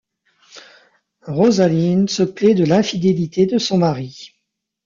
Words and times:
Rosalinde 1.27 2.09
se 2.09 2.23
plaint 2.23 2.55
de 2.57 2.65
l'infidélité 2.65 3.45
de 3.45 3.59
son 3.59 3.77
mari. 3.77 4.31